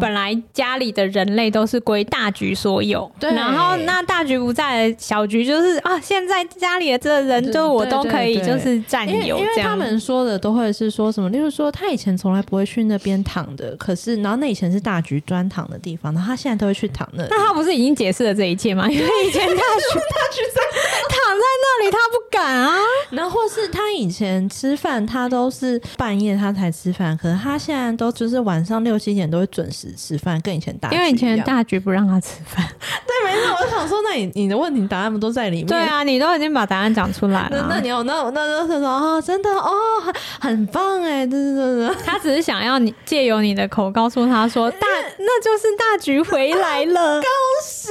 [0.00, 3.28] 本来家里的人类都是归大局所有，对。
[3.34, 9.38] 然后那大局不在，小局就是啊，现在家里的这个人就我都可以就是占有这样。
[9.38, 17.26] 因为他们说的都会是说什么，例如说他以前从来不会去那边躺的，可是然后那以前是大橘专躺的地方，然后他现在都会去躺那。
[17.28, 18.88] 那他不是已经解释了这一切吗？
[18.88, 20.60] 因为以前大橘大局在
[21.08, 22.76] 躺在那里，他不敢啊。
[23.10, 27.88] 然后或是他以前吃饭，他都是半夜他才吃饭，可是他现在。
[27.98, 32.64] 都就是晚上六七点都会准时吃饭，跟以前大橘，因为以前大橘不让他吃饭。
[33.08, 33.56] 对，没错。
[33.60, 35.66] 我想说，那你你的问题答案不都在里面？
[35.66, 37.66] 对啊，你都已经把答案讲出来了。
[37.68, 41.96] 那那你有那那那是说啊，真的哦，很很棒哎，对对对对。
[42.04, 44.86] 他只是想要你借由你的口告诉他说，大
[45.18, 47.28] 那就是大橘回来了， 恭
[47.64, 47.90] 喜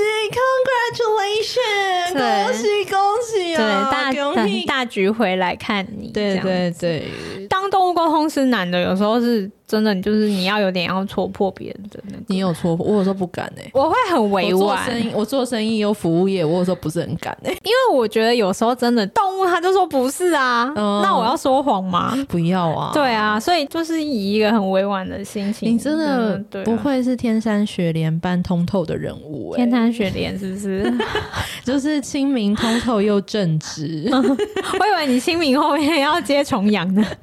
[0.97, 3.57] ，congratulations，恭喜恭喜啊！
[3.57, 7.07] 对，大大大橘回来看你，对对对。
[7.49, 9.49] 当动物沟通是难的，有时候是。
[9.67, 12.23] 真的，你就是你要有点要戳破别人的那个。
[12.27, 14.63] 你有戳破，我有时候不敢哎、欸，我会很委婉。
[14.63, 22.17] 我做生意，我做生意有服务业，我有时候不是很敢哎、欸，因为我觉得有时候真的动物他就说不是啊，嗯、那我要说谎吗？
[22.29, 22.91] 不要啊。
[22.93, 25.73] 对啊，所以就是以一个很委婉的心情。
[25.73, 30.93] 你真的不会是天山雪莲般通透的人物哎、欸，天山雪莲是不是？
[31.65, 34.07] 就是清明通透又正直。
[34.13, 37.03] 我以为你清明后面要接重阳呢。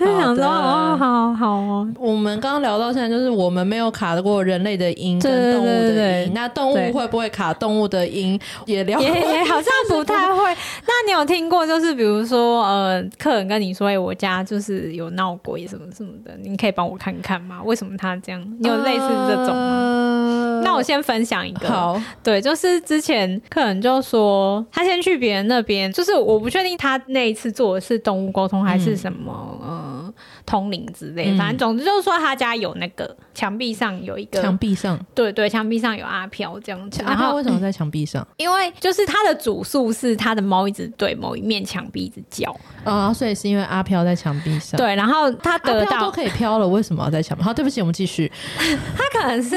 [0.00, 1.88] 就想说哦，好好哦。
[1.98, 8.38] 我们刚刚聊到现在，就是我们没有卡得过人类的音跟动物的音，那动物会不会卡动物的音？
[8.66, 10.42] 也聊也也 好像不太会。
[10.86, 17.60] 那你有听过，就是比如说呃，客人跟你说，哎，我家就是有闹鬼什么什么的，你可以帮我看看吗？
[17.64, 18.40] 为什么他这样？
[18.58, 19.80] 你有类似这种吗？
[20.24, 29.68] 呃、那我先分享一个，好，对，就是之前客人就说他先去别人那边，就是我不确定他那一次做的是动物沟通还是什么，嗯。
[29.70, 30.03] 呃
[30.46, 37.02] 通灵之类的，反正总之就是说他家有那个墙壁上有一个墙壁上，对对，墙壁上有阿飘这样子。
[37.04, 38.22] 阿飘为什么在墙壁上？
[38.22, 42.54] 嗯，因为就是他的主诉是他的猫一直对某一面墙壁一直叫
[42.84, 44.76] 啊，所以是因为阿飘在墙壁上。
[44.76, 47.42] 对，然后他得到都可以飘了，为什么要在墙壁？
[47.42, 48.30] 好，对不起，我们继续。
[48.96, 49.56] 他可能是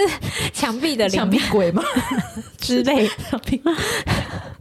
[0.53, 1.83] 墙壁的墙壁鬼吗
[2.57, 3.13] 之类的。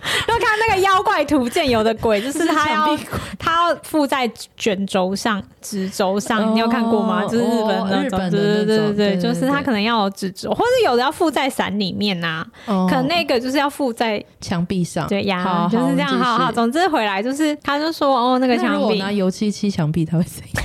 [0.26, 2.96] 就看那个妖怪图鉴，有的鬼就是 他要
[3.38, 7.24] 他要附在卷轴上、纸轴上，你有看过吗？
[7.24, 15.06] 就是日本那种，对对对对，就是他可能要有纸轴，或者有的要附在伞里面呐，可能那个就是要附在墙壁上。
[15.08, 16.08] 对呀，就是这样。
[16.18, 20.64] 好好，总之回来就是，他就说哦，那个墙壁拿油漆漆墙壁，它会怎样？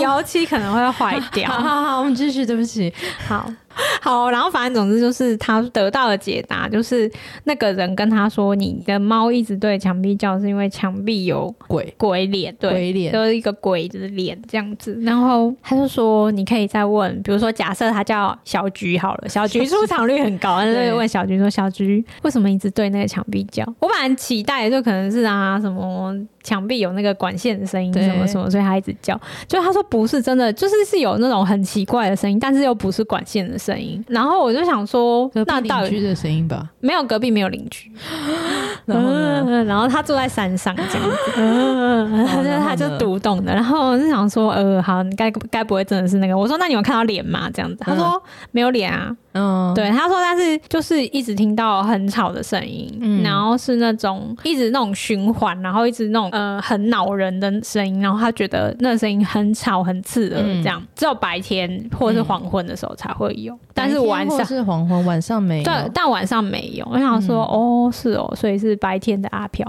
[0.00, 1.48] 油漆可能会坏掉。
[1.48, 2.92] 好好好，我们继续，对不起，
[3.28, 3.48] 好。
[4.00, 7.10] 好，然后反正总之就是他得到的解答，就是
[7.44, 14.98] 那个人跟他说，你的猫一直对墙壁叫，是因为墙壁有鬼鬼脸，对，鬼脸就是一个鬼的脸这样子。
[15.02, 23.64] 然后他就说，你可以再问，比如说假设他叫小菊好了，小菊出场率很高，他就问小菊说，小菊为什么一直对那个墙壁叫？
[23.78, 26.14] 我本来期待就可能是啊什么。
[26.42, 29.16] 墙壁有那个管线的声音，什么什么，所以他一直叫。
[29.46, 34.04] 就他说不是真的，就是是有那种很奇怪的声音，但是又不是管线的声音。
[34.08, 36.68] 然后我就想说，那邻居的声音吧？
[36.80, 37.90] 没有，隔壁没有邻居。
[38.86, 39.64] 然后呢？
[39.64, 43.52] 然后他住在山上这样子，他就他就读懂的。
[43.54, 46.36] 然后我就想说，呃，好，你该该不会真的是那个？
[46.36, 47.48] 我说，那你有看到脸吗？
[47.54, 48.20] 这样子，他说
[48.50, 49.16] 没有脸啊。
[49.32, 65.64] 嗯，对，他说，但是就是一直听到很吵的声音，嗯、然后是那种一直那种循环，然后一直那种呃很恼人的声音，然后他觉得那声音很吵很刺耳，这样、嗯、只有白天或者是黄昏的时候才会有，嗯、但是晚上是黄昏，晚上没有。
[65.64, 66.86] 对，但晚上没有。
[66.90, 69.66] 我想说，嗯、哦，是哦，所以是白天的阿飘。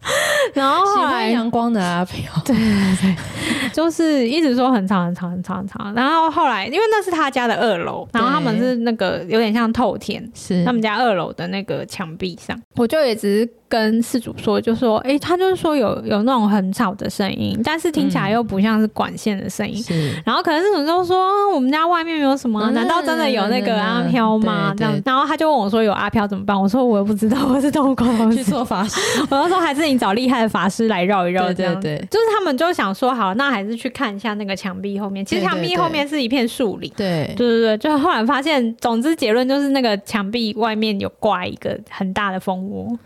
[0.54, 3.16] 然后喜欢阳光的阿飘， 对对对，
[3.72, 5.94] 就是一直说很长很长很长很长。
[5.94, 13.48] 然后后来，因为那是他家的二楼，然后他们是那个有点像透天，是他们家二楼的那个墙壁上，我就也只是。
[13.68, 19.82] 跟事主说，就说，哎、欸，他就是说有有那种很吵的声音，但是听起来又不像是管线的声音。
[19.82, 24.74] 是，然后可能事主就说，我们家外面没有什么，难道真的有那个阿飘吗？
[24.76, 26.58] 这样，然后他就问我说，有阿飘怎么办？
[26.58, 29.00] 我说我又不知道，我是动物沟通去做法师。
[29.28, 31.78] 我就说，还是你找厉害的法师来绕一绕，这样。
[31.80, 35.24] 对，就是他们就想说，好，那还是去看一下那个墙壁后面。
[35.24, 36.90] 其实墙壁后面是一片树林。
[36.96, 42.98] 对，对对对，就后来发现，总之结论就是那个墙壁外面有挂一个很大的蜂窝。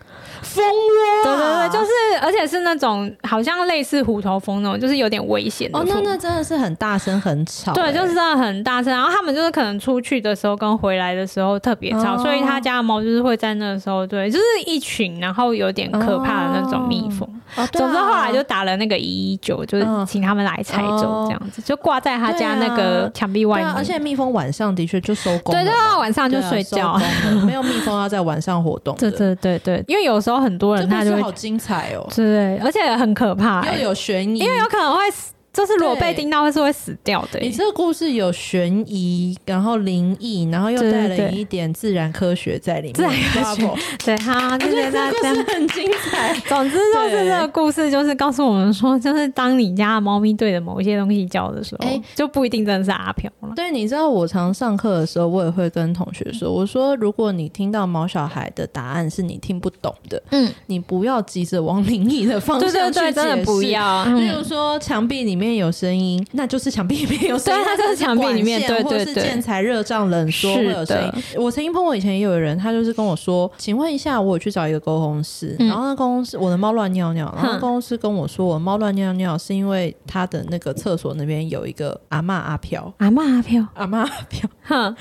[0.54, 1.90] 蜂窝，对对对，就是，
[2.22, 5.78] 而且是那种好像类似虎头蜂那种，就是有点危险的。
[5.78, 7.72] 哦，那那真的是很大声，很吵。
[7.72, 8.92] 对，就是真的很大声。
[8.92, 17.28] 然后他们就是可能出去的时候跟回来的时候特别吵，哦、所以他家的猫就是会在那个时候，对，就是一群，然后有点可怕的那种蜜蜂。
[17.56, 23.74] 哦，对啊、总之后来就打了那个一一九，就是请他们来采走，这样子、哦、就挂在他家那个墙壁外面、啊。
[23.76, 26.98] 而且蜜蜂晚上的确就收工，对对，晚上就睡觉，
[27.46, 28.96] 没有蜜蜂要在晚上活动。
[28.98, 31.22] 对对对对，因为有时候很多人他就会。
[31.22, 32.06] 好精彩哦！
[32.14, 35.32] 对，而且很可怕、欸，又有悬疑，因为有可能会死。
[35.52, 37.38] 就是如果被叮到，会是会死掉的。
[37.38, 42.94] 你这个故事有悬疑，然后灵异，然后又带了一点自然科学在里面。
[42.94, 43.70] 自然科学，
[44.02, 46.34] 对，好，就觉得这故事很精彩。
[46.48, 53.52] 总之就是这个故事，就是告诉我们说，就是当你家的猫咪对着某一些东西叫的时候，就不一定真的是阿飘了。
[53.54, 62.90] 对，你知道我常上课的时候，我也会跟同学说，我说如果你听到毛小孩的答案是你听不懂的，嗯，你不要急着往灵异的方向去解释。
[62.92, 64.06] 对对对，真的不要。
[64.06, 65.41] 例如说墙壁里面。
[65.42, 67.60] 里面有声音，那就是墙壁里面有声音。
[67.60, 71.22] 对，它就是墙壁里面，对对对，或是建材热胀冷缩会有声音。
[71.36, 84.94] 我曾经碰过，以前也有人，他就是跟我说：“请问一下，我有去找一个沟通师，然后那沟通师，我的猫乱尿尿，然后沟通师跟我说，我猫乱尿尿是因为他的那个厕所那边有一个阿嬷阿飘，阿嬷阿飘，阿嬷阿飘，哈。”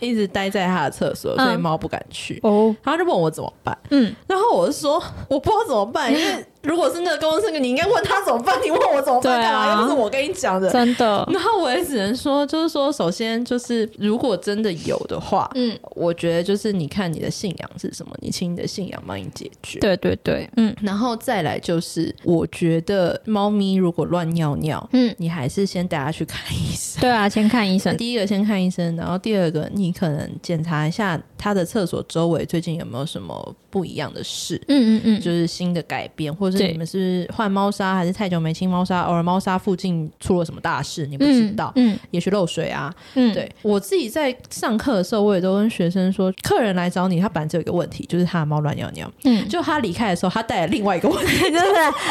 [0.00, 2.40] 一直待在他的厕所，所以猫不敢去。
[2.42, 3.76] 哦，他就问我怎么办？
[3.90, 4.94] 嗯，然后我就说
[5.28, 6.46] 我不知道怎么办，因为。
[6.62, 8.58] 如果是那个公司，你应该问他怎么办？
[8.62, 9.60] 你问我怎么办干嘛？
[9.60, 11.26] 啊、又不是我跟你讲的，真的。
[11.32, 19.80] 然后我也只能说，就是说，首先就是，如果真的有的话，嗯，我觉得就是你看你的信仰是什么，你请你的信仰帮你解决。
[19.80, 20.74] 对对对，嗯。
[20.82, 27.00] 然后再来就是，我觉得猫咪如果乱尿尿，嗯，你还是先带它去看医生。
[27.00, 27.96] 对啊，先看医生。
[27.96, 34.60] 第一个先看医生，然后第二个你可能检查一下它的厕所周围最近有没有什么不一样的事。
[34.68, 37.26] 嗯嗯嗯，就是新的改变，或者是你们是。
[37.34, 43.50] 换猫砂还是太久没清猫砂，偶尔猫砂附近出了什么大事，你不知道，嗯，嗯也许漏水啊，嗯，对。
[43.62, 51.64] 我自己在上课的时候，我也都跟学生说，客人来找你，他本来只有一个问题，就是他的猫乱尿尿，嗯，就他离开的时候，他带了另外一个问题， 就是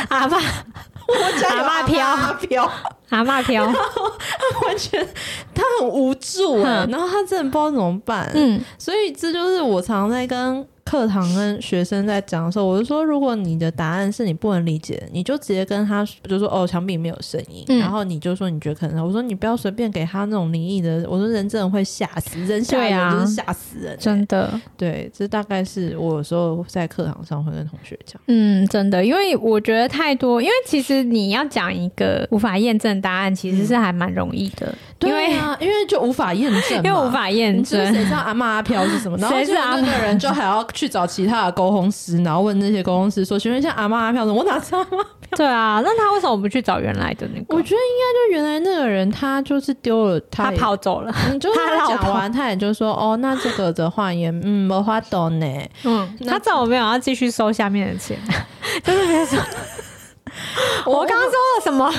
[0.09, 0.37] 阿爸，
[1.07, 2.07] 我家阿爸飘。
[2.07, 2.71] 阿飘
[3.09, 3.73] 阿嬷飘，他
[4.67, 5.07] 完全
[5.53, 10.67] 他很无助，然后他真的不知道怎么办，嗯，所以这就是我常常在跟。
[10.89, 39.15] 课堂跟学生在讲的时候，我就说，如果你的答案是你不能理解的，你就直接跟他就说，哦，墙壁没有声音，嗯、然后你就说你觉得可能，我说你不要随便给他那种灵异的，我说人真的会吓死人，吓人就是吓死人，真的，对，这大概是我有时候在课堂上会跟同学讲，嗯，真的，因为我觉得太多，因为其实你要讲一个无法验证答案，其实是还蛮容易的，嗯、对啊，因为就无法验证， 因为无法验证，谁知道阿妈阿飘是什么？
[39.21, 40.67] 然后谁是那个人就还要。
[40.79, 47.53] 去找其他的沟通师，然后问那些沟通师说：“请问一下阿妈阿飘，我哪知道阿嬷阿飘？”对啊，那他为什么不去找原来的那个？
[47.53, 51.13] 我觉得应该就原来那个人，他就是丢了他，他跑走了。
[51.27, 55.45] 嗯，就是他讲完，他也就说：“哦，那这个的话也嗯没法懂呢。”
[55.83, 58.17] 嗯，他怎么没有要继续收下面的钱？
[58.81, 59.37] 就是别说。
[60.85, 61.91] 我刚刚说了什么？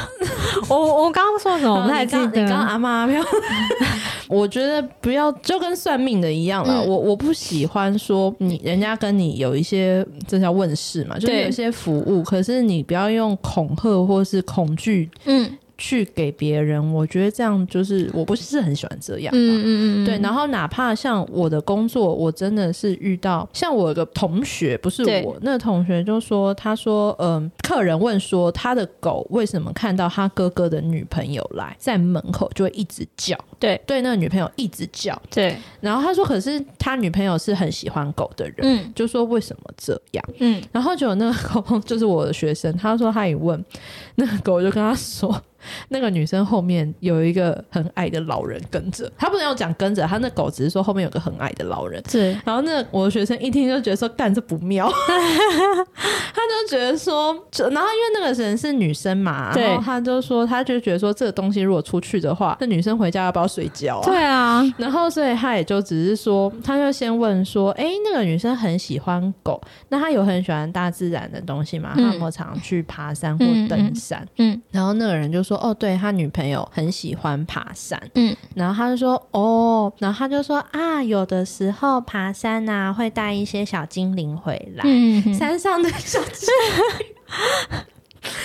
[0.68, 1.74] 我我刚刚说了什么？
[1.74, 2.40] 我不太记得。
[2.42, 3.20] 你刚阿妈阿飘，
[4.30, 6.82] 我觉得不要就跟算命的一样了。
[6.82, 15.50] 我我不喜欢说你人家跟你有一些这叫问世嘛，就是有一些服务，可是你不要用恐吓或是恐惧，嗯。
[15.80, 19.32] 去给别人，我觉得这样就是我不是很喜欢这样。
[19.34, 20.18] 嗯嗯嗯，对。
[20.18, 35.56] 然后哪怕像我的工作，我真的是遇到像我有个同学，不是我那个同学就说，他说，嗯、呃，客人问说他的狗为什么看到他哥哥的女朋友来在门口就会一直叫，对对，那个女朋友一直叫，对。
[35.80, 40.62] 然后他说，可是他女朋友是很喜欢狗的人，嗯，就说为什么这样，嗯。
[40.72, 43.64] 然后就有那个狗 就是我的学生，他说他一问，
[44.16, 45.40] 那个狗就跟他说。
[45.88, 52.02] 那个女生后面有一个很矮的老人跟着，他不能要讲跟着，他那狗只是说后面有个很矮的老人。
[52.10, 54.90] 对，然后那我的学生一听就觉得说干这不妙，
[56.34, 57.32] 他就觉得说，
[57.70, 64.04] 然后因为那个人是女生嘛，然后他就说，他就觉得说这个东西如果出去的话，那女生回家要不要睡觉啊？
[64.06, 71.92] 对啊，然后所以他也就只是说，他就先问说，哎，那个女生很喜欢狗，那她有很喜欢大自然的东西吗？
[71.94, 74.26] 他有没有常去爬山或登山？
[74.36, 75.49] 嗯，嗯，然后那个人就说。
[75.50, 86.48] 说哦，对，他女朋友很喜欢爬山，嗯，然后他就说哦，然后他就说啊，有的时候爬山啊会带一些小精灵回来，嗯，山上的小精
[86.98, 87.84] 灵。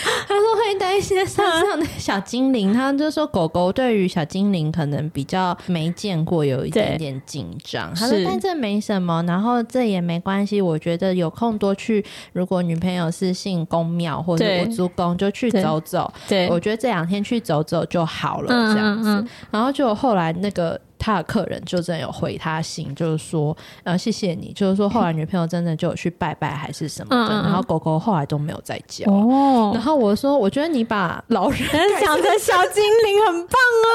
[0.27, 7.93] 他说会带一些山上的小精灵，他就说狗狗对于小精灵可能比较没见过，有一点点紧张。
[7.93, 10.61] 他说但这没什么，然后这也没关系。
[10.61, 12.03] 我觉得有空多去，
[12.33, 16.11] 如果女朋友是信公庙或者我租宫，就去走走。
[16.27, 19.09] 对，我觉得这两天去走走就好了，这样子。
[19.09, 20.79] 嗯嗯嗯，然后就后来那个。
[21.05, 29.07] 他的客人就真的有回他信，就是说，呃，谢谢你，就是说后来女朋友真的就有去拜拜还是什么的，嗯、然后狗狗后来都没有再叫。
[29.11, 31.59] 哦，然后我说，我觉得你把老人
[32.03, 33.53] 想成小精灵很棒
[33.85, 33.87] 啊，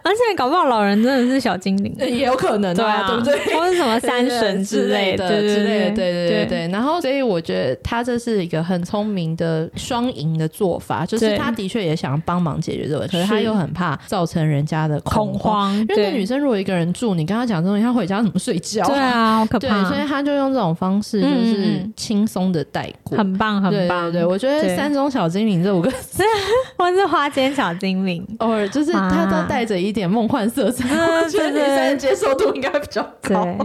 [0.02, 3.54] 而且搞不好老人真的是小精灵，也有可能，对啊，对不对？
[3.54, 6.68] 或者什么山神之类的之类的，对对对对。
[6.68, 15.73] 然后，所以我觉得他这是一个很聪明的双赢的做法，就是他的确也想帮忙解决这个问题，可是他又很怕造成人家的恐慌。
[15.80, 18.84] 因为那女生如果一个人住，你跟她讲这种，她回家怎么睡觉？
[18.86, 19.82] 对啊，好可怕。
[19.82, 24.10] 对，所以她就用这种方式，就是轻松的带过，很棒，很棒。
[24.12, 26.22] 对，我觉得山中小精灵这五个字，
[26.76, 33.56] 或是花间小精灵， 偶尔就是她都带着一点梦幻色彩，我觉得女生的接受度应该比较高，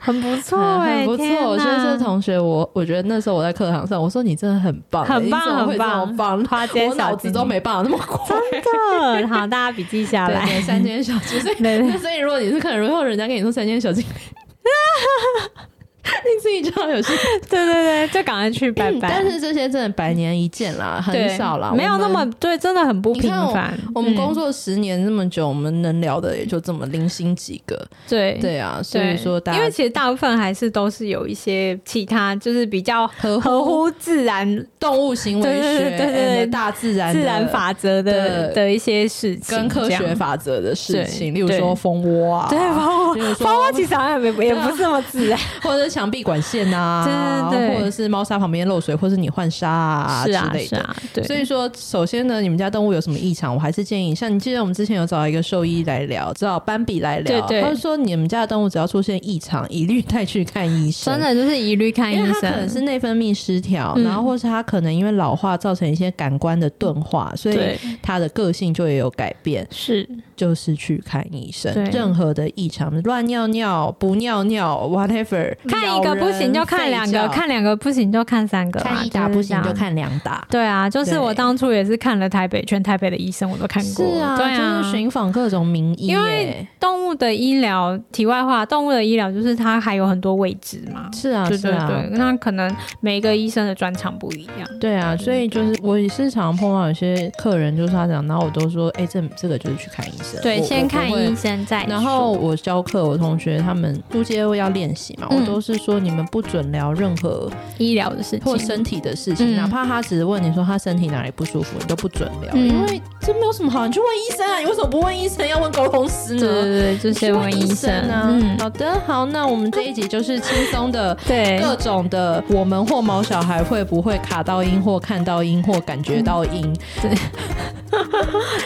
[0.00, 1.24] 很不错，很不错。
[1.48, 8.36] 我觉得这同学，我我觉得那时候我在课堂上，我说你真的很棒，很棒，很棒，花间小精灵，我脑子都没办法那么快。
[8.50, 11.53] 真的，好，大家笔记下来， 山间小精灵。
[11.58, 14.12] 那所以，如果你是客人，然后人家跟你说三千小精灵，
[16.24, 17.12] 你自己知道有事，
[17.48, 19.08] 对对对，就赶快去拜拜。
[19.08, 23.76] 但是这些真的百年一见啦，很少啦，没有那么对，真的很不平凡。
[23.94, 27.86] 我们工作十年这么久，我们能聊的也就这么零星几个。
[28.08, 50.96] 对对啊，所以说大，因为其实大部分还是都是有一些其他，就是比较合合乎自然动物行为学，对对对，大自然自然法则的的一些事情，跟科学法则的事情，例如说蜂窝啊，对蜂窝，蜂窝其实好像也也不是那么自然， 或者是墙壁管线啊，对对对，或者是猫砂旁边漏水，或是你换沙啊之类的。
[51.12, 61.14] 对，所以说，首先呢，你们家动物有什么异常，我还是建议，像你记得我们之前有找一个兽医来聊，找斑比来聊，对对，他说你们家的动物只要出现异常，一律带去看医生。
[61.14, 67.56] 真的就是一律看医生，因为它可能是内分泌失调，然后或是它可能因为老化造成一些感官的钝化，所以
[68.02, 69.66] 它的个性就也有改变。
[69.70, 71.72] 是，就是去看医生。
[71.92, 80.46] 任何的异常，乱尿尿、不尿尿，whatever，看一个不行就看两个，看两个不行就看三个，看一打不行就看两打。
[80.50, 84.06] 对啊，就是我当初也是看了台北，全台北的医生我都看过。
[84.06, 86.06] 是啊，对啊，就是寻访各种名医。
[86.06, 91.08] 因为动物的医疗，题外话，动物的医疗就是它还有很多位置嘛。
[91.12, 94.68] 是啊，对对对，那可能每一个医生的专长不一样。
[94.80, 100.40] 对啊，所以就是我也是常碰到有些客人，就是他讲，然后我都说，哎，这这个就是去看医生。
[100.42, 101.84] 对，先看医生再。
[101.84, 116.40] 然后我教课，我同学他们初阶要练习嘛，我都是说你们不准聊任何医疗的事情或身体的事情，哪怕他只是问你说他身体哪里不舒服，你都不准聊，因为这没有什么好，你去问医生啊，你为什么不问医生，要问沟通师呢？
[116.40, 118.28] 对对对，就先问医生啊。
[118.30, 127.10] 嗯，好的，好，那我们这一集就是轻松的，对各种的，我们或毛小孩会不会卡到音或看到音或感觉到音，对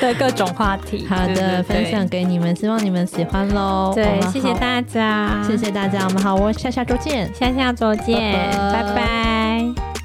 [0.01, 1.07] 的各种话题。
[1.09, 3.93] 好的，分享给你们，希望你们喜欢喽。
[3.95, 8.17] 对，谢谢大家，谢谢大家，我们好，我下下周见下下周见
[8.73, 9.98] 拜拜。